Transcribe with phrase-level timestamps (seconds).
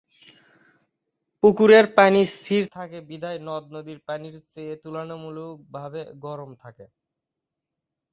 [1.43, 6.85] পুকুরের পানি স্থির থাকে বিধায় নদ-নদীর পানির চেয়ে তুলনামূলকভাবে গরম থাকে।